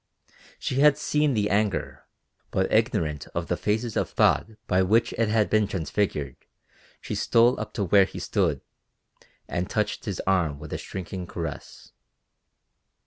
She 0.57 0.79
had 0.79 0.97
seen 0.97 1.35
the 1.35 1.51
anger, 1.51 2.07
but 2.49 2.71
ignorant 2.73 3.27
of 3.35 3.49
the 3.49 3.55
phases 3.55 3.95
of 3.95 4.09
thought 4.09 4.47
by 4.65 4.81
which 4.81 5.13
it 5.13 5.29
had 5.29 5.47
been 5.47 5.67
transfigured 5.67 6.37
she 6.99 7.13
stole 7.13 7.59
up 7.59 7.71
to 7.73 7.83
where 7.83 8.05
he 8.05 8.17
stood 8.17 8.61
and 9.47 9.69
touched 9.69 10.05
his 10.05 10.19
arm 10.25 10.57
with 10.57 10.73
a 10.73 10.79
shrinking 10.79 11.27
caress. 11.27 11.91